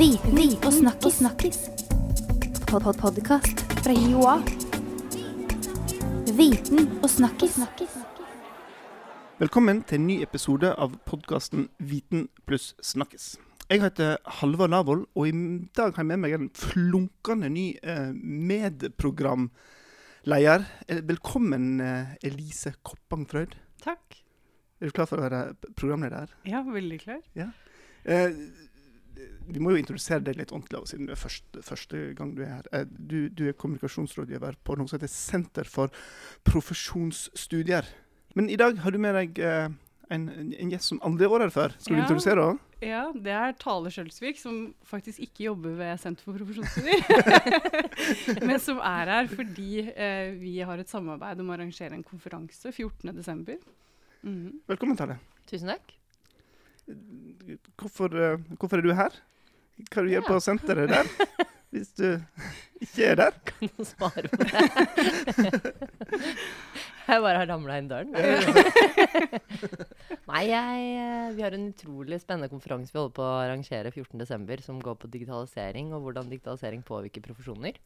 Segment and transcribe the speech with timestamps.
[0.00, 1.14] Viten og snakkis.
[1.14, 1.58] snakkis.
[2.68, 4.36] Pod -pod Podkast fra Joa.
[6.36, 7.58] Viten og snakkis.
[9.38, 13.36] Velkommen til en ny episode av podkasten Viten pluss snakkes.
[13.70, 15.32] Jeg heter Halvard Lavoll, og i
[15.76, 20.64] dag har jeg med meg en flunkende ny eh, medprogramleder.
[20.88, 23.54] Eh, Velkommen, eh, Elise Koppang Frøyd.
[23.82, 24.22] Takk.
[24.80, 26.26] Er du klar for å være programleder?
[26.46, 27.20] Ja, veldig klar.
[27.34, 27.46] Ja.
[28.04, 28.30] Eh,
[29.50, 32.52] vi må jo introdusere deg litt ordentlig, siden det er første, første gang du er
[32.58, 32.68] her.
[32.72, 35.90] Eh, du, du er kommunikasjonsrådgiver på noe som heter Senter for
[36.48, 37.86] profesjonsstudier.
[38.38, 39.68] Men i dag har du med deg eh,
[40.14, 41.74] en, en gjest som aldri har vært her før.
[41.78, 42.04] Skal du Ja.
[42.06, 42.66] introdusere henne?
[42.80, 44.54] Ja, det er Tale Skjølsvik, som
[44.88, 47.02] faktisk ikke jobber ved Senter for profesjonsstudier.
[48.48, 52.72] Men som er her fordi eh, vi har et samarbeid om å arrangere en konferanse
[52.72, 53.58] 14.12.
[54.22, 54.60] Mhm.
[54.70, 55.18] Velkommen, Tale.
[55.50, 55.92] Tusen takk.
[57.80, 59.12] Hvorfor, eh, hvorfor er du her?
[59.90, 60.28] Hva du gjør Ja.
[60.28, 61.06] på senteret der?
[61.70, 62.18] Hvis du
[62.82, 63.30] ikke er der?
[63.46, 64.50] Kan du svare på det?
[67.10, 68.10] jeg bare har ramla inn døren.
[70.30, 74.64] Nei, jeg, eh, vi har en utrolig spennende konferanse vi holder på å arrangere 14.12.
[74.66, 77.78] som går på digitalisering og hvordan digitalisering påvirker profesjoner.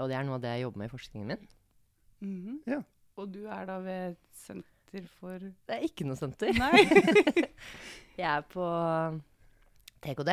[0.00, 1.42] Og det er noe av det jeg jobber med i forskningen min.
[2.20, 2.54] Mhm.
[2.68, 2.80] Ja.
[3.20, 4.76] Og du er da ved et senter
[5.20, 6.50] for Det er ikke noe senter.
[6.58, 6.82] Nei.
[8.20, 8.64] Jeg er på
[10.04, 10.32] TKD.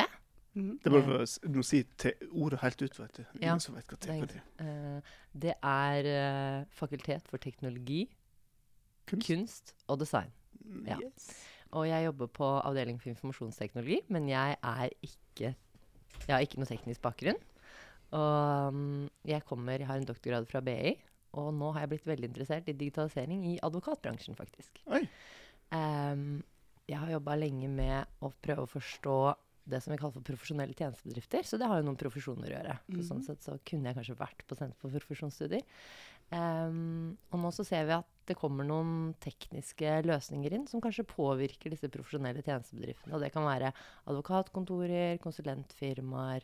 [0.58, 0.78] Mhm.
[0.82, 1.84] Det er bare for å Du må si
[2.32, 3.24] ordet helt ut, vet du.
[3.38, 4.46] Ingen Ja, som vet hva Det TKD er.
[4.66, 8.08] eh, det er uh, Fakultet for teknologi,
[9.08, 9.28] Kunst?
[9.28, 10.32] kunst og design.
[10.88, 10.98] Ja.
[11.00, 11.30] Yes.
[11.78, 15.54] Og jeg jobber på avdeling for informasjonsteknologi, men jeg er ikke
[16.26, 17.38] Jeg har ikke noe teknisk bakgrunn.
[18.18, 20.96] Og mm, jeg kommer, jeg har en doktorgrad fra BI,
[21.38, 24.80] og nå har jeg blitt veldig interessert i digitalisering i advokatbransjen, faktisk.
[25.76, 26.44] Ehm,
[26.88, 29.18] jeg har jobba lenge med å prøve å forstå
[29.68, 31.44] det som vi kaller for profesjonelle tjenestebedrifter.
[31.44, 32.76] Så det har jo noen profesjoner å gjøre.
[32.96, 33.26] Så sånn Mhm.
[33.26, 35.64] sett så kunne jeg kanskje vært på Senter for profesjonsstudier.
[36.32, 41.06] Um, og nå så ser vi at det kommer noen tekniske løsninger inn som kanskje
[41.08, 43.14] påvirker disse profesjonelle tjenestebedriftene.
[43.14, 43.74] Og det kan være
[44.08, 46.44] advokatkontorer, konsulentfirmaer,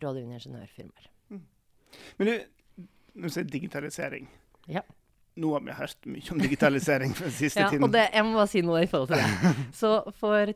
[0.00, 1.10] rådgivende ingeniørfirmaer.
[2.18, 2.44] Men du,
[3.18, 4.28] når du sier digitalisering
[4.70, 4.82] Ja.
[5.38, 7.84] Nå har vi hørt mye om digitalisering den siste Ja, tiden.
[7.86, 9.52] og det, jeg må bare si noe i forhold til det.
[9.80, 10.50] Så for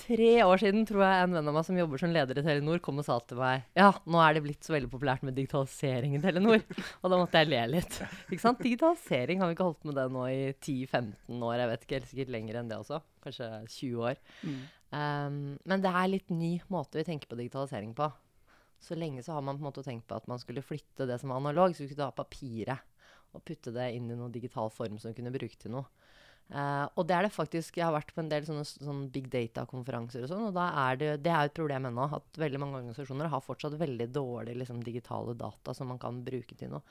[0.00, 2.78] tre år siden tror jeg en venn av meg som jobber som leder i Telenor,
[2.80, 6.14] kom og sa til meg ja, nå er det blitt så veldig populært med digitalisering
[6.16, 6.62] i Telenor.
[7.02, 7.98] Og da måtte jeg le litt.
[8.30, 8.62] Ikke sant?
[8.64, 12.10] Digitalisering har vi ikke holdt med det nå i 10-15 år, jeg vet ikke, helt
[12.14, 13.02] sikkert lenger enn det også.
[13.26, 14.22] Kanskje 20 år.
[14.46, 14.60] Mm.
[14.94, 15.36] Um,
[15.68, 18.08] men det er litt ny måte vi tenker på digitalisering på.
[18.80, 21.18] Så lenge så har man på en måte tenkt på at man skulle flytte det
[21.20, 22.86] som er analog, så skulle ha papiret
[23.30, 25.86] og putte det inn i noen digital form som du kunne bruke til noe.
[26.50, 29.28] Uh, og det er det faktisk, Jeg har vært på en del sånne, sånne big
[29.30, 32.80] data-konferanser, og sånn, og er det, det er jo et problem ennå at veldig mange
[32.80, 36.82] organisasjoner har fortsatt veldig dårlige liksom, digitale data som man kan bruke til noe.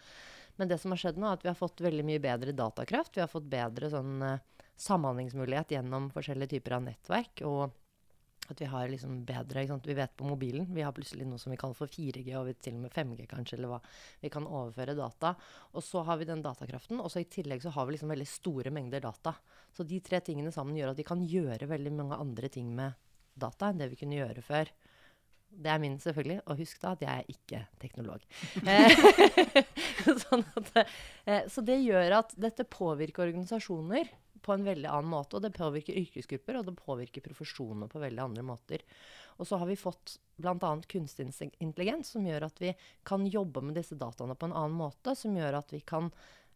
[0.56, 3.18] Men det som har skjedd nå, er at vi har fått veldig mye bedre datakraft.
[3.18, 7.44] Vi har fått bedre sånn, uh, samhandlingsmulighet gjennom forskjellige typer av nettverk.
[7.50, 7.76] og
[8.54, 9.66] at vi har liksom bedre?
[9.86, 10.68] Vi vet på mobilen.
[10.74, 13.28] Vi har plutselig noe som vi kaller for 4G, og vi til og med 5G
[13.30, 13.80] kanskje, eller hva.
[14.22, 15.34] Vi kan overføre data.
[15.74, 18.30] Og så har vi den datakraften, og så i tillegg så har vi liksom veldig
[18.30, 19.36] store mengder data.
[19.76, 22.98] Så de tre tingene sammen gjør at vi kan gjøre veldig mange andre ting med
[23.40, 24.72] data enn det vi kunne gjøre før.
[25.50, 26.40] Det er min, selvfølgelig.
[26.46, 28.26] Og husk da at jeg er ikke teknolog.
[30.26, 30.74] Sånn at,
[31.26, 34.12] eh, så det gjør at dette påvirker organisasjoner
[34.46, 35.38] på en veldig annen måte.
[35.38, 38.84] Og det påvirker yrkesgrupper, og det påvirker profesjoner på veldig andre måter.
[39.40, 40.74] Og så har vi fått bl.a.
[40.92, 41.30] kunstig
[41.60, 42.74] intelligens, som gjør at vi
[43.08, 45.16] kan jobbe med disse dataene på en annen måte.
[45.16, 46.12] Som gjør at vi kan,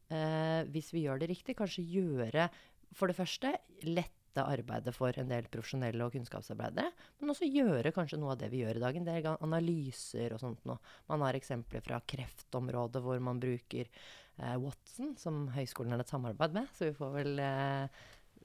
[0.10, 2.50] eh, hvis vi gjør det riktig, kanskje gjøre
[2.94, 3.56] for det første
[3.88, 6.90] lette arbeidet for en del profesjonelle og kunnskapsarbeidere.
[7.22, 8.98] Men også gjøre kanskje noe av det vi gjør i dag.
[8.98, 10.80] En del analyser og sånt noe.
[11.12, 13.92] Man har eksempler fra kreftområdet hvor man bruker
[14.38, 16.68] Watson, som høyskolen har et samarbeid med.
[16.74, 17.88] Så vi får vel eh,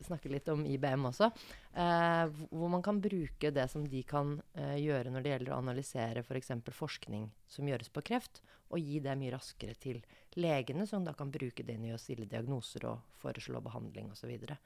[0.04, 1.30] snakke litt om IBM også.
[1.74, 5.58] Eh, hvor- man kan bruke det som de kan eh, gjøre når det gjelder å
[5.62, 6.52] analysere f.eks.
[6.70, 10.02] forskning som gjøres på kreft, og gi det mye raskere til
[10.36, 14.20] legene, som da kan bruke det i å stille diagnoser og foreslå behandling osv.
[14.20, 14.58] Så, videre.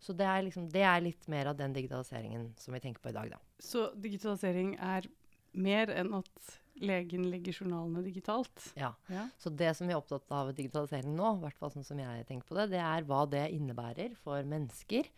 [0.00, 3.10] så det er, liksom, det er litt mer av den digitaliseringen som vi tenker på
[3.10, 3.40] i dag, da.
[3.58, 5.08] Så digitalisering er
[5.52, 8.70] mer enn at legen legger journalene digitalt?
[8.78, 8.92] Ja.
[9.12, 9.26] Ja.
[9.38, 12.24] Så det som vi er opptatt av digitalisering nå, i hvert fall sånn som jeg
[12.28, 15.10] tenker på det, det er hva det innebærer for mennesker,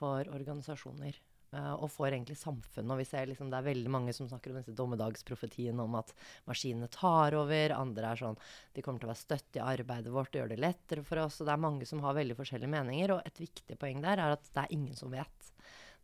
[0.00, 1.18] for organisasjoner.
[1.52, 2.92] eh, og for egentlig samfunnet.
[2.94, 6.12] Og vi ser liksom det er veldig mange som snakker om disse dommedagsprofetiene om at
[6.46, 7.74] maskinene tar over.
[7.74, 8.38] Andre er sånn
[8.76, 11.40] de kommer til å være støtt i arbeidet vårt gjøre det lettere for oss.
[11.42, 13.16] Og det er mange som har veldig forskjellige meninger.
[13.16, 15.50] Og et viktig poeng der er at det er ingen som vet.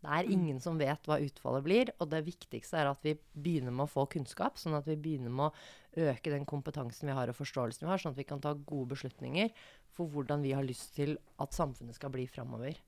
[0.06, 3.74] Det er ingen som vet hva utfallet blir, og det viktigste er at vi begynner
[3.74, 7.32] med å få kunnskap, sånn at vi begynner med å øke den kompetansen vi har
[7.32, 9.50] og forståelsen vi har, sånn at vi kan ta gode beslutninger
[9.96, 12.78] for hvordan vi har lyst til at samfunnet skal bli framover.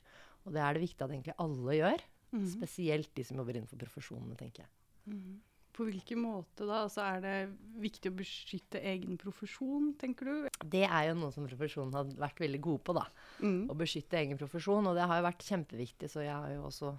[0.47, 2.47] Og det er det viktig at egentlig alle gjør, Mhm.
[2.47, 4.69] spesielt de som jobber innenfor profesjonene, tenker jeg.
[5.09, 5.41] Mhm.
[5.78, 6.80] På hvilken måte da?
[6.88, 7.32] Altså, er det
[7.78, 10.48] viktig å beskytte egen profesjon, tenker du?
[10.66, 13.04] Det er jo noe som profesjonen har vært veldig gode på, da.
[13.38, 13.69] Mm.
[13.70, 14.88] Å beskytte egen profesjon.
[14.90, 16.90] Og det har jo vært kjempeviktig, så jeg har jo også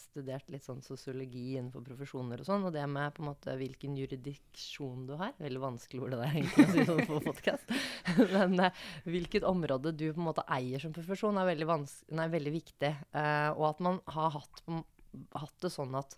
[0.00, 2.64] studert litt sånn sosiologi innenfor profesjoner og sånn.
[2.64, 5.36] Og det med på en måte hvilken juridiksjon du har.
[5.42, 7.76] Veldig vanskelig ord det der egentlig å si sånn på podkast.
[8.38, 11.68] Men eh, hvilket område du på en måte eier som profesjon, er veldig,
[12.16, 12.94] nei, veldig viktig.
[13.12, 14.66] Eh, og at man har hatt,
[15.36, 16.16] hatt det sånn at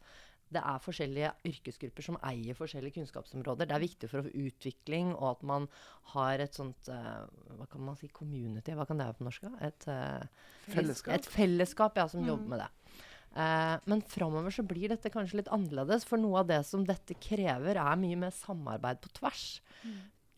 [0.55, 3.69] det er forskjellige yrkesgrupper som eier forskjellige kunnskapsområder.
[3.69, 5.69] Det er viktig for utvikling, og at man
[6.15, 7.27] har et sånt uh,
[7.59, 8.09] Hva kan man si?
[8.09, 8.73] Community?
[8.73, 9.45] Hva kan det være på norsk?
[9.69, 10.25] Et, uh,
[10.73, 11.15] Fellesskap.
[11.19, 12.29] Et fellesskap, ja, som Mm.
[12.33, 12.71] jobber med det.
[13.37, 17.15] Uh, men framover så blir dette kanskje litt annerledes, for noe av det som dette
[17.21, 19.61] krever, er mye mer samarbeid på tvers.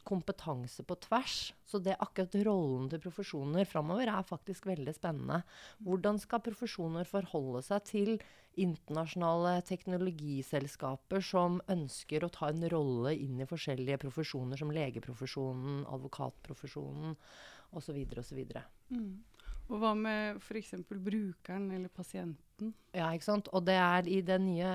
[0.07, 1.53] Kompetanse på tvers.
[1.67, 5.43] Så det akkurat rollen til profesjoner framover er faktisk veldig spennende.
[5.87, 8.13] Hvordan skal profesjoner forholde seg til
[8.61, 17.15] internasjonale teknologiselskaper som ønsker å ta en rolle inn i forskjellige profesjoner, som legeprofesjonen, advokatprofesjonen
[17.79, 18.01] osv.
[18.19, 18.41] osv.
[18.91, 19.13] Mm.
[19.71, 20.75] Og hva med f.eks.
[20.91, 22.73] brukeren eller pasienten?
[22.91, 23.51] Ja, ikke sant.
[23.55, 24.73] Og det er i det nye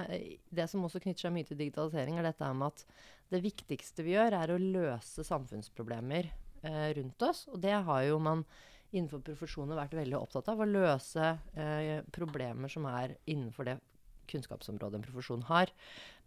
[0.47, 2.85] Det som også knytter seg mye til digitalisering, er dette med at
[3.33, 7.45] det viktigste vi gjør, er å løse samfunnsproblemer eh, rundt oss.
[7.51, 8.45] Og det har jo man
[8.95, 10.61] innenfor profesjoner vært veldig opptatt av.
[10.61, 13.79] Å løse eh, problemer som er innenfor det
[14.29, 15.71] kunnskapsområdet en profesjon har.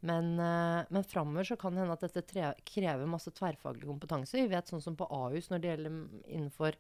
[0.00, 4.39] Men, eh, men framover så kan det hende at dette krever masse tverrfaglig kompetanse.
[4.39, 6.79] Vi vet sånn som på Ahus, når det gjelder mm, innenfor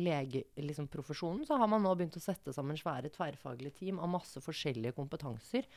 [0.00, 4.40] legeprofesjonen, liksom, så har man nå begynt å sette sammen svære tverrfaglige team av masse
[4.42, 5.68] forskjellige kompetanser.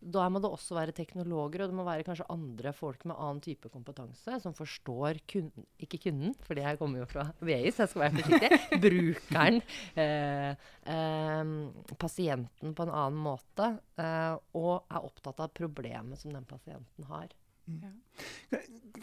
[0.00, 3.42] Da må det også være teknologer, og det må være kanskje andre folk med annen
[3.44, 7.92] type kompetanse, som forstår kunden, ikke kunden, fordi jeg kommer jo fra VI, så jeg
[7.92, 9.60] skal være forsiktig, brukeren,
[10.00, 16.48] eh, eh, pasienten på en annen måte, eh, og er opptatt av problemet som den
[16.48, 17.30] pasienten har.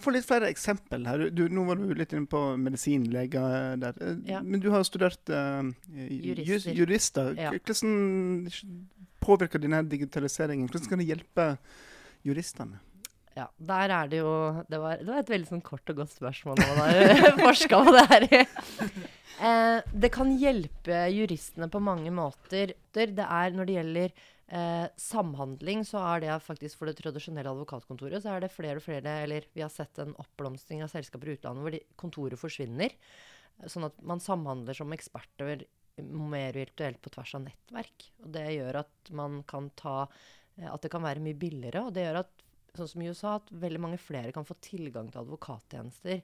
[0.03, 1.23] Få litt flere eksempel her.
[1.33, 3.95] Du, nå var du litt inne på medisin, leger der.
[4.03, 4.41] Eh, Ja.
[4.45, 5.65] Men du har studert uh,
[5.97, 6.73] Jurister.
[6.77, 7.31] jurister.
[7.37, 7.53] Ja.
[7.57, 8.51] Hvordan
[9.23, 10.69] påvirker denne digitaliseringen?
[10.69, 11.47] Hvordan kan det hjelpe
[12.27, 12.77] juristene?
[13.37, 14.31] Ja, der er det jo
[14.69, 17.81] Det var, det var et veldig sånn kort og godt spørsmål når man har forska
[17.85, 18.25] på det her.
[19.37, 22.73] Eh, det kan hjelpe juristene på mange måter.
[22.93, 24.15] Det er når det gjelder
[24.47, 28.85] eh, samhandling, så er det faktisk for det tradisjonelle advokatkontoret så er det flere og
[28.85, 32.95] flere Eller vi har sett en oppblomstring av selskaper i utlandet hvor de, kontoret forsvinner.
[33.65, 35.65] Sånn at man samhandler som eksperter
[35.97, 38.09] mer virtuelt på tvers av nettverk.
[38.23, 41.87] Og det gjør at man kan ta eh, At det kan være mye billigere.
[41.87, 42.43] Og det gjør at
[42.77, 46.21] sånn som i USA, at veldig mange flere kan få tilgang til advokattjenester.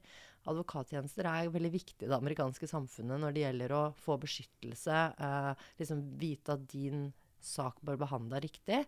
[0.51, 5.67] Advokattjenester er veldig viktig i det amerikanske samfunnet når det gjelder å få beskyttelse, eh,
[5.79, 7.07] liksom vite at din
[7.47, 8.83] sak bør behandla riktig.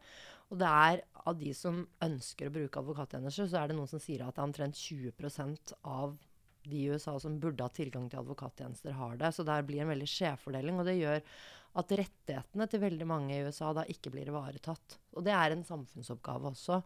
[0.52, 4.02] Og det er av de som ønsker å bruke advokattjenester, så er det noen som
[4.02, 6.16] sier at det er omtrent 20% av
[6.66, 9.31] de i USA som burde ha tilgang til advokattjenester, har det.
[9.36, 10.80] Så der blir en veldig skjevfordeling.
[10.81, 11.22] Og det gjør
[11.75, 14.98] at rettighetene til veldig mange i USA da ikke blir ivaretatt.
[15.16, 16.81] Og det er en samfunnsoppgave også.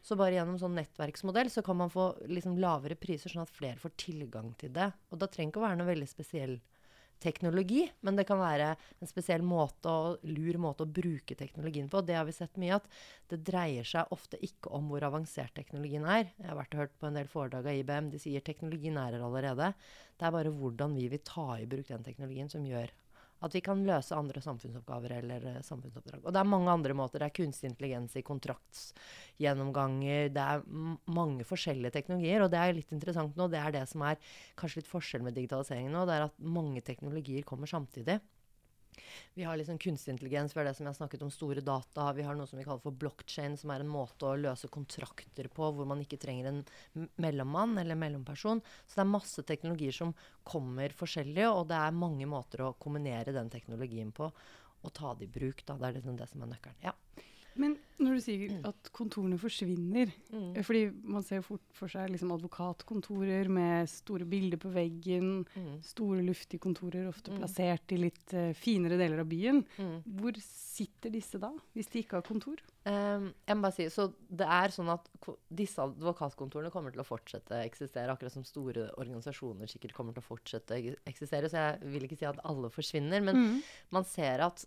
[0.00, 3.80] Så bare gjennom sånn nettverksmodell så kan man få liksom lavere priser, sånn at flere
[3.80, 4.88] får tilgang til det.
[5.12, 6.56] Og da trenger ikke å være noe veldig spesiell
[7.20, 12.02] teknologi, men det kan være en spesiell måte og lur måte å bruke teknologien på.
[12.06, 12.88] Det har vi sett mye at
[13.30, 16.32] det dreier seg ofte ikke om hvor avansert teknologien er.
[16.40, 18.10] Jeg har vært og hørt på en del foredrag av IBM.
[18.14, 19.72] De sier teknologien er her allerede.
[20.16, 22.92] Det er bare hvordan vi vil ta i bruk den teknologien som gjør
[23.40, 26.24] at vi kan løse andre samfunnsoppgaver eller uh, samfunnsoppdrag.
[26.24, 27.22] Og det er mange andre måter.
[27.22, 30.28] Det er kunstig intelligens i kontraktsgjennomganger.
[30.34, 30.66] Det er
[31.10, 32.44] mange forskjellige teknologier.
[32.44, 33.48] Og det er litt interessant nå.
[33.52, 34.20] Det er det som er
[34.60, 36.04] kanskje litt forskjell med digitaliseringen nå.
[36.08, 38.20] Det er at mange teknologier kommer samtidig.
[39.34, 42.08] Vi har liksom kunstig intelligens, vi har det som jeg har snakket om, store data.
[42.16, 45.50] Vi har noe som vi kaller for blockchain, som er en måte å løse kontrakter
[45.52, 46.62] på hvor man ikke trenger en
[47.22, 48.62] mellommann eller mellomperson.
[48.86, 50.14] Så det er masse teknologier som
[50.46, 54.30] kommer forskjellige, og det er mange måter å kombinere den teknologien på
[54.80, 55.64] og ta det i bruk.
[55.66, 55.76] Da.
[55.76, 56.80] Det er liksom det som er nøkkelen.
[56.84, 56.94] Ja.
[57.60, 60.62] Men når du sier at kontorene forsvinner Mm.
[60.64, 65.82] Fordi man ser fort for seg liksom advokatkontorer med store bilder på veggen, Mm.
[65.82, 67.38] store luftige kontorer ofte Mm.
[67.40, 69.64] plassert i litt uh, finere deler av byen.
[69.78, 70.02] Mm.
[70.20, 72.56] Hvor sitter disse da, hvis de ikke har kontor?
[72.86, 75.06] Um, jeg må bare si, så det er sånn at
[75.52, 80.22] disse advokatkontorene kommer til å fortsette å eksistere, akkurat som store organisasjoner sikkert kommer til
[80.22, 81.50] å fortsette å eksistere.
[81.50, 83.62] Så jeg vil ikke si at alle forsvinner, men Mm.
[83.90, 84.64] man ser at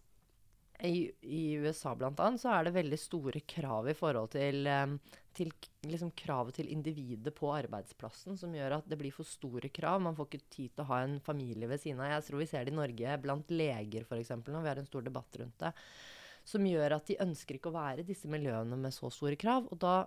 [0.83, 2.29] i, I USA bl.a.
[2.37, 4.97] så er det veldig store krav i forhold til, em,
[5.35, 5.51] til
[5.87, 10.01] liksom kravet til individet på arbeidsplassen, som gjør at det blir for store krav.
[10.03, 12.11] Man får ikke tid til å ha en familie ved siden av.
[12.17, 14.33] Jeg tror vi ser det i Norge blant leger f.eks.
[14.43, 15.71] når vi har en stor debatt rundt det.
[16.43, 19.71] Som gjør at de ønsker ikke å være i disse miljøene med så store krav.
[19.71, 20.01] Og da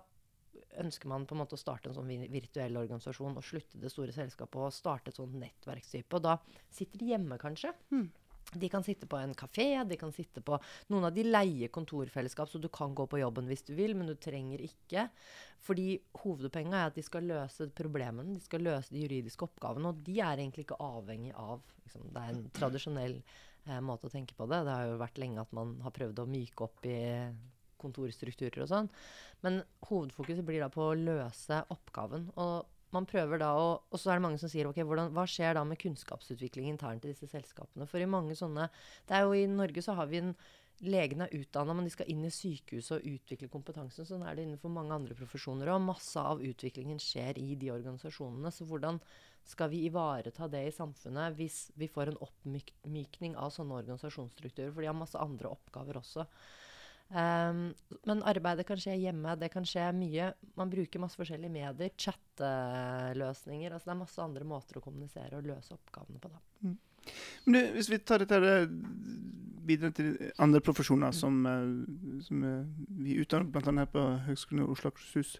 [0.77, 4.13] ønsker man på en måte å starte en sånn virtuell organisasjon og slutte det store
[4.13, 6.19] selskapet og starte et sånt nettverkstype.
[6.19, 6.37] Og da
[6.69, 7.73] sitter de hjemme, kanskje.
[7.89, 8.07] Mm.
[8.53, 10.55] De kan sitte på en kafé, de kan sitte på
[10.91, 14.07] Noen av de leier kontorfellesskap, så du kan gå på jobben hvis du vil, men
[14.07, 15.07] du trenger ikke.
[15.67, 19.91] Fordi hovedpoenget er at de skal løse problemene, de skal løse de juridiske oppgavene.
[19.91, 24.13] Og de er egentlig ikke avhengig av liksom, Det er en tradisjonell eh, måte å
[24.13, 24.63] tenke på det.
[24.67, 26.97] Det har jo vært lenge at man har prøvd å myke opp i
[27.81, 28.89] kontorstrukturer og sånn.
[29.45, 32.31] Men hovedfokuset blir da på å løse oppgaven.
[32.39, 35.25] Og man prøver da å Og så er det mange som sier ok, hvordan, hva
[35.27, 37.87] skjer da med kunnskapsutvikling internt i disse selskapene?
[37.89, 38.69] For i mange sånne
[39.07, 40.33] Det er jo i Norge så har vi en
[40.85, 44.05] Legene er utdanna, men de skal inn i sykehuset og utvikle kompetansen.
[44.05, 45.71] Sånn er det innenfor mange andre profesjoner.
[45.73, 48.51] Og masse av utviklingen skjer i de organisasjonene.
[48.53, 48.99] Så hvordan
[49.47, 54.69] skal vi ivareta det i samfunnet hvis vi får en oppmykning av sånne organisasjonsstrukturer?
[54.69, 56.27] For de har masse andre oppgaver også.
[57.07, 57.69] Um,
[58.03, 60.31] men arbeidet kan skje hjemme, det kan skje mye.
[60.59, 63.71] Man bruker masse forskjellige medier, chatteløsninger.
[63.71, 66.33] Altså det er masse andre måter å kommunisere og løse oppgavene på.
[66.33, 66.43] Da.
[67.45, 68.67] Men du, hvis vi tar dette her,
[69.67, 72.61] videre til andre profesjoner som, eh, som eh,
[73.03, 73.73] vi utdanner bl.a.
[73.81, 75.33] her på Høgskolen i Oslo og Akershus.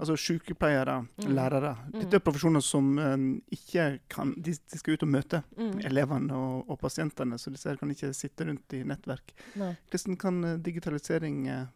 [0.00, 1.34] Altså sykepleiere, Mm.
[1.36, 1.74] lærere.
[1.92, 1.98] Mm.
[2.00, 3.16] Dette er profesjoner som eh,
[3.52, 5.80] ikke kan de, de skal ut og møte Mm.
[5.84, 9.34] elevene og, og pasientene, så disse her kan ikke sitte rundt i nettverk.
[9.60, 9.74] Nei.
[9.92, 11.66] Hvordan kan eh, digitalisering eh,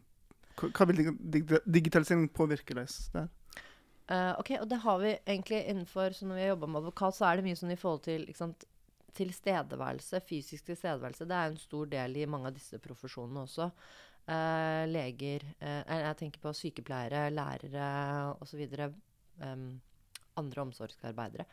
[0.58, 2.88] hva vil dig- dig- digitalisering påvirke deg?
[3.12, 3.28] der?
[4.10, 7.14] Uh, ok, og det har vi egentlig innenfor Så når vi har jobba med advokat,
[7.14, 8.64] så er det mye sånn i forhold til ikke sant,
[9.18, 11.26] tilstedeværelse, fysisk tilstedeværelse.
[11.28, 13.70] Det er en stor del i mange av disse profesjonene også.
[14.28, 18.64] Eh, leger eh, jeg- tenker på sykepleiere, lærere osv.
[19.38, 19.80] Um,
[20.37, 21.44] andre omsorgsarbeidere.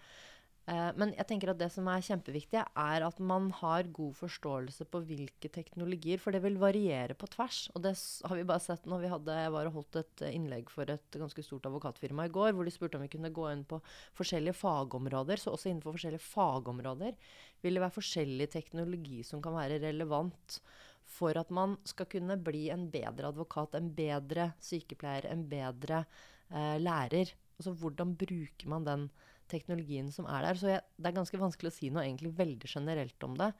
[0.65, 4.87] Eh, men jeg tenker at det som er kjempeviktig, er at man har god forståelse
[4.89, 7.67] på hvilke teknologier, for det vil variere på tvers.
[7.75, 7.93] Og det
[8.25, 10.89] har vi bare sett når vi hadde, jeg var og holdt et eh, innlegg for
[10.89, 13.79] et ganske stort advokatfirma i går, hvor de spurte om vi kunne gå inn på
[14.17, 15.41] forskjellige fagområder.
[15.41, 17.13] Så også innenfor forskjellige fagområder
[17.61, 20.59] vil det være forskjellig teknologi som kan være relevant
[21.05, 26.01] for at man skal kunne bli en bedre advokat, en bedre sykepleier, en bedre
[26.49, 27.35] eh, lærer.
[27.59, 29.07] Altså hvordan bruker man den
[29.51, 30.59] teknologien som er der.
[30.59, 33.51] Så jeg, det er ganske vanskelig å si noe egentlig veldig generelt om det.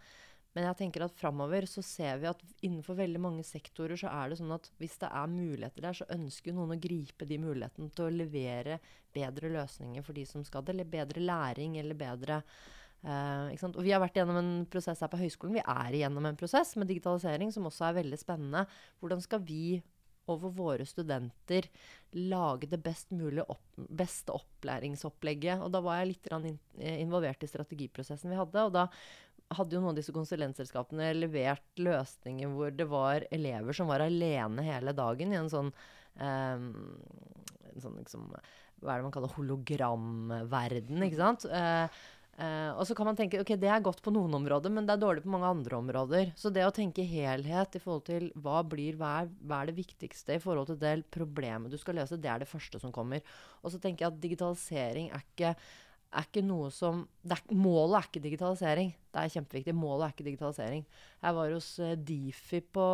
[0.56, 4.32] Men jeg tenker at framover så ser vi at innenfor veldig mange sektorer så er
[4.32, 7.92] det sånn at hvis det er muligheter der, så ønsker noen å gripe de mulighetene
[7.92, 8.80] til å levere
[9.16, 12.42] bedre løsninger for de som skal det, eller bedre læring, eller bedre
[13.06, 13.52] Uh?
[13.68, 15.60] Og vi har vært gjennom en prosess her på høyskolen.
[15.60, 18.64] Vi er igjennom en prosess med digitalisering som også er veldig spennende.
[18.98, 19.78] Hvordan skal vi
[20.32, 21.68] over våre studenter
[22.16, 25.62] lage det best mulige opp, beste opplæringsopplegget.
[25.64, 28.66] Og da var jeg litt eh, involvert i strategiprosessen vi hadde.
[28.66, 28.88] Og da
[29.54, 34.66] hadde jo noen av disse konsulentselskapene levert løsninger hvor det var elever som var alene
[34.66, 35.70] hele dagen i en sånn,
[36.18, 36.70] um,
[37.70, 38.32] en sånn liksom,
[38.82, 41.46] Hva er det man kaller hologramverden, ikke sant?
[41.46, 42.02] Eh,
[42.36, 44.98] Eh, og så kan man tenke ok, det er godt på noen områder, men det
[44.98, 46.34] er dårlig på mange andre områder.
[46.40, 49.78] Så det å tenke helhet i forhold til hva, blir, hva, er, hva er det
[49.78, 53.24] viktigste i forhold til det problemet du skal løse, det er det første som kommer.
[53.64, 55.54] Og så tenker jeg at digitalisering er ikke,
[56.12, 58.92] er ikke noe som er, Målet er ikke digitalisering.
[59.16, 59.78] Det er kjempeviktig.
[59.80, 60.86] Målet er ikke digitalisering.
[61.24, 62.90] Jeg var hos eh, Difi på,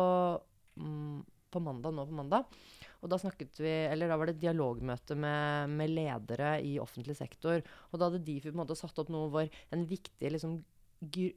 [0.78, 1.18] mm,
[1.50, 2.62] på mandag, nå på mandag.
[3.02, 7.62] Og da vi, eller da var det et dialogmøte med, med ledere i offentlig sektor.
[7.90, 10.60] Og da hadde Difi på en måte satt opp noe hvor en viktig liksom,
[11.02, 11.32] gr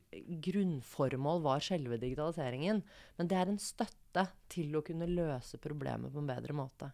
[0.45, 2.83] grunnformål var selve digitaliseringen.
[3.17, 6.91] Men det er en støtte til å kunne løse problemet på en bedre måte.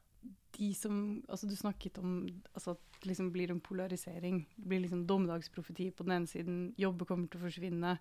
[0.55, 0.95] De som,
[1.31, 4.45] altså Du snakket om altså, at det liksom blir en polarisering.
[4.55, 6.59] Det blir liksom dommedagsprofeti på den ene siden.
[6.79, 7.95] Jobber kommer til å forsvinne.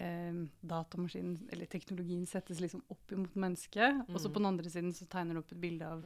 [0.00, 0.32] Eh,
[0.64, 4.06] datamaskinen, eller teknologien, settes liksom opp imot mennesket.
[4.08, 4.32] Og så Mm.
[4.32, 6.04] på den andre siden så tegner det opp et bilde av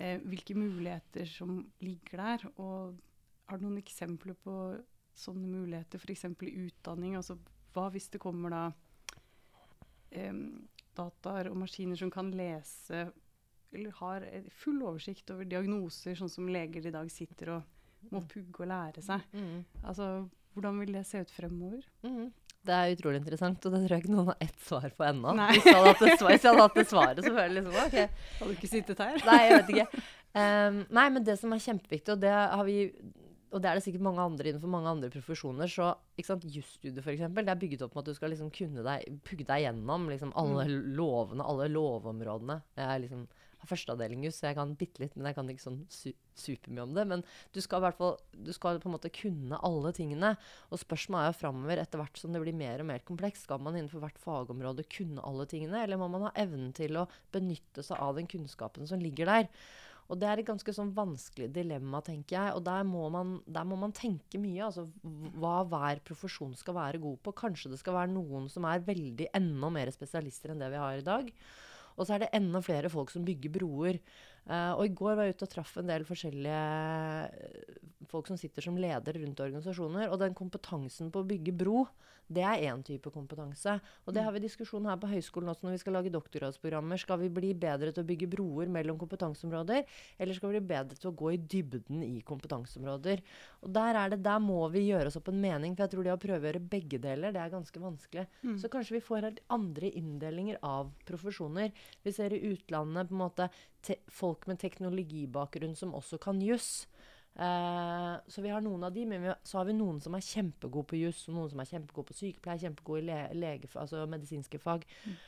[0.00, 2.46] eh, hvilke muligheter som ligger der.
[2.56, 2.96] Og
[3.48, 4.54] har du noen eksempler på
[5.14, 6.24] sånne muligheter, f.eks.
[6.24, 7.16] i utdanning?
[7.16, 7.36] Altså,
[7.74, 8.62] hva hvis det kommer da
[10.12, 10.32] eh,
[10.96, 13.10] dataer og maskiner som kan lese
[13.72, 17.62] eller har eh, full oversikt over diagnoser, sånn som leger i dag sitter og
[18.10, 19.20] må pugge og lære seg?
[19.34, 19.64] Mm.
[19.84, 20.08] Altså,
[20.54, 21.82] hvordan vil det se ut fremover?
[22.06, 22.30] Mm.
[22.60, 25.32] Det er utrolig interessant, og det tror jeg ikke noen har ett svar på ennå.
[25.54, 25.92] Hvis jeg hadde
[26.60, 27.96] hatt det svaret, så føler jeg liksom OK.
[28.40, 29.16] Hadde du ikke sittet her?
[29.24, 30.02] Nei, jeg vet ikke.
[30.30, 32.82] Um, nei, men det som er kjempeviktig, og det har vi
[33.50, 35.70] og det er det sikkert mange andre innenfor mange andre profesjoner.
[35.70, 39.16] Så ikke sant, jusstudiet det er bygget opp med at du skal liksom kunne deg,
[39.26, 42.60] pugge deg gjennom liksom alle lovene, alle lovområdene.
[42.78, 43.24] Jeg er liksom
[43.60, 46.94] har førsteavdeling så jeg kan bitte litt, men jeg kan ikke sånn su supermye om
[46.96, 47.04] det.
[47.04, 50.32] Men du skal i hvert fall du skal på en måte kunne alle tingene.
[50.72, 53.60] Og spørsmålet er jo framover, etter hvert som det blir mer og mer komplekst, skal
[53.60, 57.84] man innenfor hvert fagområde kunne alle tingene, eller må man ha evnen til å benytte
[57.84, 59.50] seg av den kunnskapen som ligger der?
[60.10, 62.54] Og det er et ganske sånn vanskelig dilemma, tenker jeg.
[62.58, 64.66] Og der må man, der må man tenke mye.
[64.66, 64.88] Altså
[65.38, 67.34] hva hver profesjon skal være god på.
[67.44, 70.98] Kanskje det skal være noen som er veldig enda mer spesialister enn det vi har
[70.98, 71.30] i dag.
[71.96, 74.00] Og så er det enda flere folk som bygger broer.
[74.48, 76.60] Uh, og i går var jeg ute og traff en del forskjellige
[77.28, 77.74] eh,
[78.10, 80.08] folk som sitter som leder rundt organisasjoner.
[80.08, 81.84] Og den kompetansen på å bygge bro,
[82.30, 83.72] det er én type kompetanse.
[84.06, 87.00] Og det har vi diskusjon her på høyskolen også når vi skal lage doktorgradsprogrammer.
[87.02, 89.82] Skal vi bli bedre til å bygge broer mellom kompetanseområder,
[90.18, 93.24] eller skal vi bli bedre til å gå i dybden i kompetanseområder?
[93.64, 96.06] Og der, er det, der må vi gjøre oss opp en mening, for jeg tror
[96.06, 98.26] det å prøve å gjøre begge deler, det er ganske vanskelig.
[98.44, 98.56] Mm.
[98.62, 101.74] Så kanskje vi får helt andre inndelinger av profesjoner.
[102.06, 103.50] Vi ser i utlandet på en måte
[104.12, 106.86] folk med teknologibakgrunn som også kan juss.
[107.38, 110.24] Uh, så vi har noen av de, men vi, så har vi noen som er
[110.24, 114.02] kjempegode på juss, og noen som er kjempegode på sykepleie, kjempegode i le, lege, altså
[114.10, 114.84] medisinske fag.
[115.06, 115.18] Mm.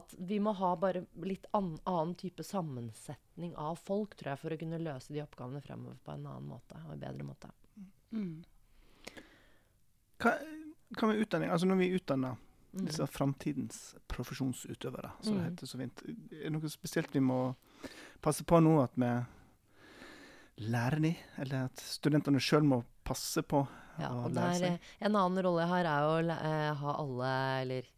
[0.00, 4.54] At vi må ha bare litt an, annen type sammensetning av folk, tror jeg, for
[4.54, 7.50] å kunne løse de oppgavene fremover på en annen måte, og en bedre måte.
[8.14, 8.36] Mm.
[10.20, 10.36] Hva,
[10.96, 11.50] hva, med utdanning?
[11.50, 12.86] Altså når vi utdanner mm.
[12.86, 15.50] disse framtidens profesjonsutøvere, som det mm.
[15.50, 17.42] heter så fint, er det noe spesielt vi må
[18.24, 19.10] passe på nå at vi
[20.60, 23.62] lærer de, eller at studentene sjøl må passe på
[24.00, 24.78] ja, å lære seg?
[24.78, 27.90] Eh, en annen rolle jeg har, er å uh, ha alle Eller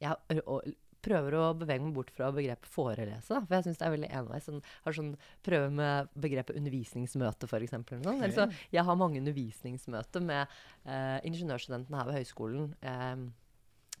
[0.00, 0.74] jeg
[1.04, 3.40] prøver å bevege meg bort fra begrepet forelese.
[3.46, 4.46] For jeg syns det er veldig enveis.
[4.48, 5.12] Sånn, har sånn,
[5.46, 7.76] prøver med begrepet undervisningsmøte, f.eks.
[8.04, 8.24] Sånn.
[8.36, 12.68] Så jeg har mange undervisningsmøter med uh, ingeniørstudentene her ved høyskolen.
[12.84, 13.30] Um,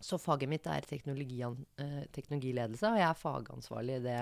[0.00, 4.20] så faget mitt er uh, teknologiledelse, og jeg er fagansvarlig i det,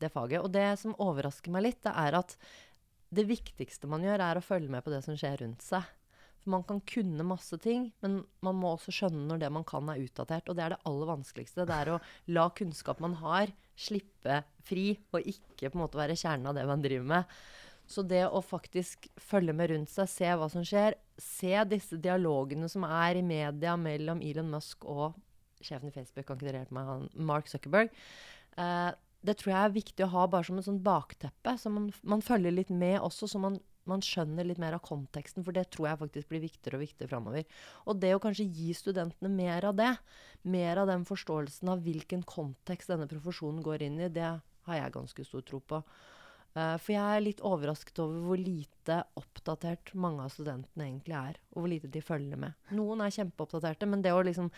[0.00, 0.44] det faget.
[0.44, 2.36] Og det som overrasker meg litt, det er at
[3.16, 5.86] det viktigste man gjør, er å følge med på det som skjer rundt seg.
[6.44, 9.88] For man kan kunne masse ting, men man må også skjønne når det man kan,
[9.88, 10.50] er utdatert.
[10.50, 11.64] Og det er det aller vanskeligste.
[11.64, 12.00] Det er å
[12.36, 16.66] la kunnskap man har, slippe fri, og ikke på en måte være kjernen av det
[16.68, 17.38] man driver med.
[17.88, 22.68] Så det å faktisk følge med rundt seg, se hva som skjer, se disse dialogene
[22.72, 25.18] som er i media mellom Elon Musk og
[25.64, 27.92] sjefen i Facebook, kan ikke dere hjelpe meg, Mark Zuckerberg.
[28.60, 28.90] Eh,
[29.24, 32.22] det tror jeg er viktig å ha bare som en sånn bakteppe, så man, man,
[32.24, 33.56] følger litt med også, så man,
[33.88, 35.44] man, skjønner litt mer av konteksten.
[35.46, 37.46] For det tror jeg faktisk blir viktigere og viktigere framover.
[37.88, 39.92] Og det å kanskje gi studentene mer av det,
[40.44, 44.28] mer av den forståelsen av hvilken kontekst denne profesjonen går inn i, det
[44.68, 45.80] har jeg ganske stor tro på.
[46.54, 51.40] Uh, for jeg er litt overrasket over hvor lite oppdatert mange av studentene egentlig er.
[51.54, 52.54] Og hvor lite de følger med.
[52.78, 54.52] Noen er kjempeoppdaterte, men det å liksom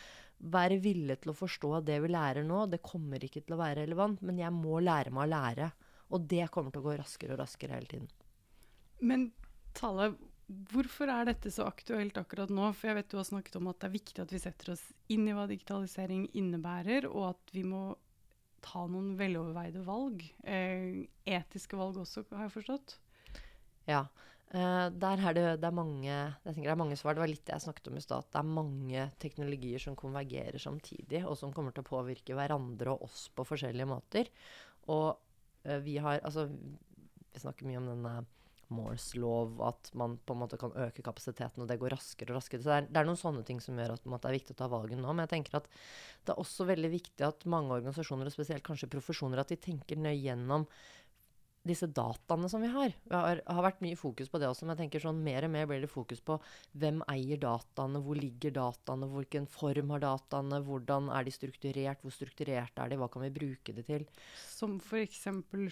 [0.52, 3.86] være villig til å forstå det vi lærer nå, det kommer ikke til å være
[3.86, 5.72] relevant, men jeg må lære meg å lære.
[6.12, 8.10] Og det kommer til å gå raskere og raskere hele tiden.
[9.00, 9.30] Men
[9.76, 10.12] Tale,
[10.72, 12.70] hvorfor er dette så aktuelt akkurat nå?
[12.76, 14.84] For jeg vet du har snakket om at det er viktig at vi setter oss
[15.12, 17.88] inn i hva digitalisering innebærer, og at vi må
[18.76, 20.22] ta noen veloverveide valg.
[20.44, 22.96] Eh, etiske valg også, har jeg forstått.
[23.88, 24.06] Ja.
[24.46, 27.16] Uh, der er det, det, er mange, jeg det er mange svar.
[27.16, 28.28] Det var litt jeg snakket om i stad.
[28.30, 33.08] Det er mange teknologier som konvergerer samtidig, og som kommer til å påvirke hverandre og
[33.08, 34.30] oss på forskjellige måter.
[34.92, 35.16] Og
[35.66, 38.14] uh, vi har Altså, vi snakker mye om denne
[38.74, 42.40] Moores lov, at man på en måte kan øke kapasiteten, og det går raskere og
[42.40, 42.62] raskere.
[42.64, 44.60] Så det er, det er noen sånne ting som gjør at det er viktig å
[44.62, 45.12] ta valget nå.
[45.12, 48.90] Men jeg tenker at det er også veldig viktig at mange organisasjoner, og spesielt kanskje
[48.90, 50.66] profesjoner, at de tenker nøye gjennom
[51.68, 52.94] disse dataene som vi har.
[53.06, 55.52] Det har, har, vært mye fokus på det også, men jeg tenker sånn mer og
[55.52, 56.38] mer blir det fokus på
[56.78, 62.14] hvem eier dataene, hvor ligger dataene, hvilken form har dataene, hvordan er de strukturert, hvor
[62.14, 64.06] strukturert er de, hva kan vi bruke det til?
[64.56, 65.24] Som f.eks.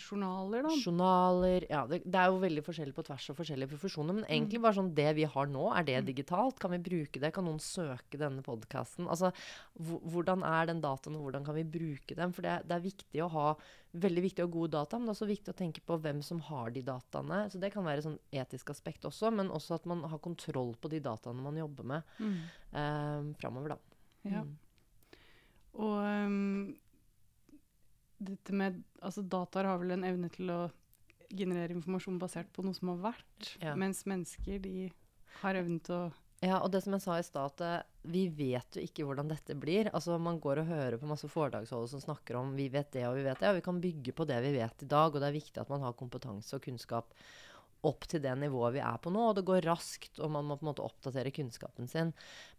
[0.05, 0.75] journaler, da?
[0.81, 1.85] Journaler, ja.
[1.91, 4.67] Det, det, er jo veldig forskjellig på tvers av forskjellige profesjoner, men egentlig mm.
[4.67, 6.09] bare sånn det vi har nå, er det mm.
[6.11, 6.61] digitalt?
[6.63, 7.33] Kan vi bruke det?
[7.35, 9.09] Kan noen søke denne podkasten?
[9.11, 9.33] Altså,
[9.79, 12.35] hvordan er den dataen, og hvordan kan vi bruke dem?
[12.37, 13.49] For det, det er viktig å ha
[13.95, 16.21] veldig viktig å ha gode data, men det er også viktig å tenke på hvem
[16.27, 17.45] som har de dataene.
[17.53, 20.75] Så det kan være et sånn etisk aspekt også, men også at man har kontroll
[20.81, 22.39] på de dataene man jobber med mm.
[22.81, 24.01] eh, framover, da.
[24.27, 24.43] Ja.
[24.43, 24.57] Mm.
[25.85, 26.75] Og um,
[28.23, 30.61] dette med Altså, dataer har vel en evne til å
[31.35, 33.75] generere informasjon basert på noe som har vært, ja.
[33.77, 34.89] mens mennesker, de
[35.43, 36.05] har evnen til å
[36.45, 39.57] ja, og det som jeg sa i stad, at vi vet jo ikke hvordan dette
[39.57, 39.89] blir.
[39.95, 43.17] Altså, Man går og hører på masse foredragsholdere som snakker om vi vet det og
[43.17, 45.09] vi vet det, og vi kan bygge på det vi vet i dag.
[45.15, 47.17] Og det er viktig at man har kompetanse og kunnskap.
[47.85, 49.21] opp til det nivået vi er på nå.
[49.29, 52.15] Og det går raskt, og man må på en måte oppdatere kunnskapen sin.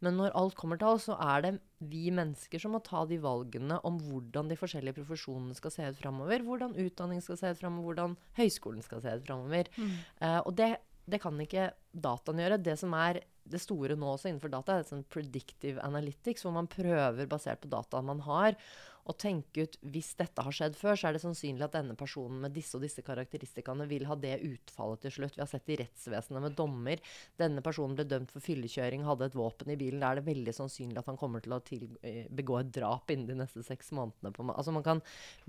[0.06, 3.17] Men når alt kommer til alt, så er det vi mennesker som må ta de
[3.17, 6.45] valgene om hvordan de forskjellige profesjonene skal se ut framover.
[6.45, 9.71] Hvordan utdanning skal se ut framover, hvordan høyskolen skal se ut framover.
[9.78, 9.95] Mm.
[10.21, 10.76] Uh, og det,
[11.10, 12.62] det kan ikke dataen gjøre.
[12.62, 16.69] Det som er det store nå også innenfor data, er sånn predictive analytics, hvor man
[16.71, 18.58] prøver, basert på dataen man har,
[19.06, 22.39] å tenke ut hvis dette har skjedd før, så er det sannsynlig at denne personen
[22.41, 25.36] med disse og disse karakteristikkene vil ha det utfallet til slutt.
[25.38, 27.02] Vi har sett i rettsvesenet med dommer.
[27.38, 30.02] Denne personen ble dømt for fyllekjøring, hadde et våpen i bilen.
[30.02, 33.13] Da er det veldig sannsynlig at han kommer til å til, eh, begå et drap
[33.13, 34.34] innen de neste seks månedene.
[34.34, 35.04] På, altså man kan,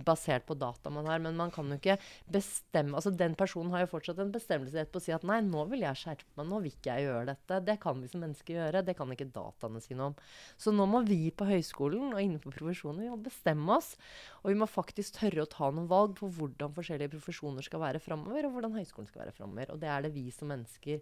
[0.07, 1.97] Basert på data man har, men man kan jo ikke
[2.31, 5.64] bestemme altså Den personen har jo fortsatt en bestemmelsesrett på å si at nei, nå
[5.71, 7.61] vil jeg skjerpe meg, nå vil ikke jeg gjøre dette.
[7.64, 10.19] Det kan vi som mennesker gjøre, det kan ikke dataene si noe om.
[10.61, 13.94] Så nå må vi på høyskolen og innenfor profesjonen jobbe bestemme oss.
[14.42, 18.02] Og vi må faktisk tørre å ta noen valg på hvordan forskjellige profesjoner skal være
[18.02, 19.72] framover, og hvordan høyskolen skal være framover.
[19.72, 21.00] Og det er det vi som mennesker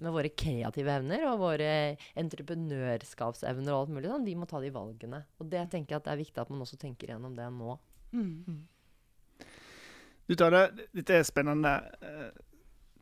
[0.00, 1.72] med våre kreative evner og våre
[2.16, 5.20] entreprenørskapsevner og alt mulig sånn, de må ta de valgene.
[5.36, 7.76] Og det tenker jeg at det er viktig at man også tenker gjennom det nå.
[8.16, 8.62] Mm.
[10.30, 12.30] Du det, dette er et spennende eh,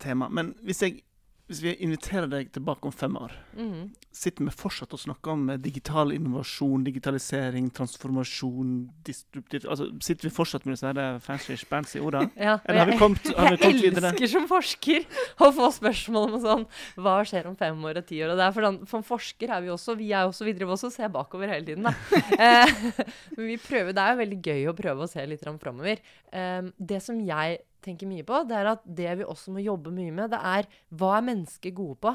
[0.03, 0.27] tema.
[0.33, 1.05] Men hvis, jeg,
[1.51, 3.89] hvis vi inviterer deg tilbake om fem år, mm.
[4.15, 8.77] sitter vi fortsatt og snakker om eh, digital innovasjon, digitalisering, transformasjon,
[9.11, 12.31] Altså, Sitter vi fortsatt med disse her fancy, fancy ordene?
[12.39, 14.13] Ja, Eller har vi jeg- kommet, har vi kommet videre?
[14.13, 15.07] elsker som forsker
[15.43, 16.67] å få spørsmål om sånn
[17.01, 18.35] Hva skjer om fem år og ti år?
[18.35, 19.97] Og det er for, den, for forsker er vi også.
[19.99, 21.91] Vi er også, vi også og ser bakover hele tiden.
[22.41, 22.71] Eh,
[23.37, 26.01] Men vi prøver, det er jo veldig gøy å prøve å se litt framover.
[26.33, 29.93] Um, det som jeg tenker mye på, det er at det vi også må jobbe
[29.95, 32.15] mye med, det er hva er mennesker gode på?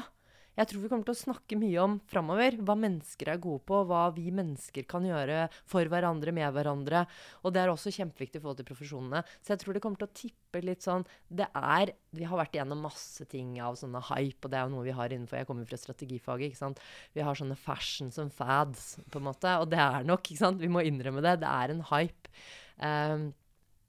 [0.56, 3.82] Jeg tror vi kommer til å snakke mye om framover hva mennesker er gode på,
[3.88, 7.02] hva vi mennesker kan gjøre for hverandre, med hverandre.
[7.44, 9.20] Og det er også kjempeviktig i forhold til profesjonene.
[9.44, 12.56] Så jeg tror det kommer til å tippe litt sånn Det er Vi har vært
[12.56, 15.50] igjennom masse ting av sånne hype, og det er jo noe vi har innenfor Jeg
[15.50, 16.84] kommer fra strategifaget, ikke sant.
[17.12, 19.58] Vi har sånne fashion som fads, på en måte.
[19.60, 20.62] Og det er nok, ikke sant.
[20.62, 21.42] Vi må innrømme det.
[21.44, 22.32] Det er en hype.
[22.80, 23.28] Um,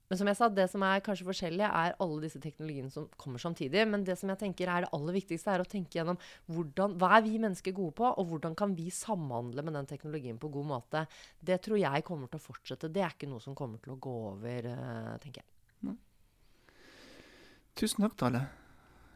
[0.08, 3.42] men som jeg sa, det som er kanskje forskjellig, er alle disse teknologiene som kommer
[3.42, 3.82] samtidig.
[3.92, 6.16] Men det som jeg tenker er det aller viktigste, er å tenke gjennom
[6.48, 10.40] hvordan, hva er vi mennesker gode på, og hvordan kan vi samhandle med den teknologien
[10.40, 11.04] på god måte.
[11.40, 12.92] Det tror jeg kommer til å fortsette.
[12.92, 15.52] Det er ikke noe som kommer til å gå over, eh, tenker jeg.
[17.78, 18.40] Tusen takk, Tale.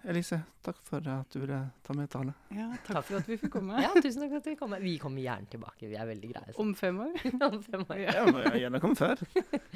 [0.02, 2.32] Elise, takk for at du ville ta med Tale.
[2.50, 3.76] Ja, takk for at vi fikk komme.
[3.84, 4.74] Ja, tusen takk for at vi kom.
[4.82, 5.86] Vi kommer gjerne tilbake.
[5.86, 6.54] Vi er veldig greie.
[6.64, 7.12] Om fem år.
[7.52, 8.00] Om fem år.
[8.02, 9.22] Ja, må jeg gjerne komme før.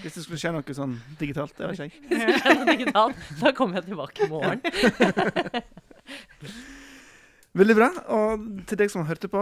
[0.03, 1.55] Hvis det skulle skje noe sånn digitalt.
[1.59, 1.93] Det vet ikke jeg.
[2.11, 4.59] Hvis det skjer noe digitalt, da kommer jeg tilbake i morgen.
[7.57, 7.87] Veldig bra.
[8.13, 9.41] Og til deg som hørte på,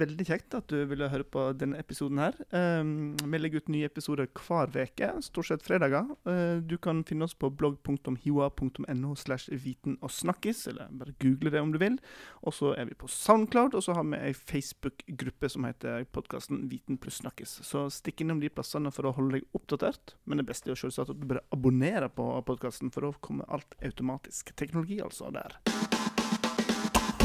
[0.00, 2.38] veldig kjekt at du ville høre på denne episoden her.
[2.56, 6.08] Um, vi legger ut nye episoder hver uke, stort sett fredager.
[6.24, 11.60] Uh, du kan finne oss på blogg.hioa.no slash viten og snakkis, eller bare google det
[11.60, 12.00] om du vil.
[12.40, 16.64] Og så er vi på Soundcloud, og så har vi ei Facebook-gruppe som heter podkasten
[16.70, 17.58] Viten pluss snakkis.
[17.66, 20.16] Så stikk innom de plassene for å holde deg oppdatert.
[20.24, 23.52] Men det beste er jo selvsagt at du bare abonnerer på podkasten, for da kommer
[23.52, 24.56] alt automatisk.
[24.56, 25.60] Teknologi, altså, der.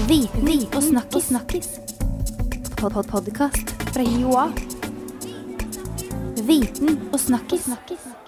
[0.07, 1.23] Viten og snakkis.
[1.23, 1.67] snakkis.
[2.77, 4.51] Pod -pod Podkast fra Joa.
[6.47, 7.63] Viten og snakkis.
[7.63, 8.24] snakkis.